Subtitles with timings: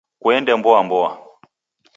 [0.21, 1.11] Kuende mboa mboa